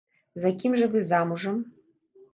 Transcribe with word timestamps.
За 0.45 0.51
кім 0.63 0.77
жа 0.79 0.89
вы 0.95 1.03
замужам? 1.13 1.63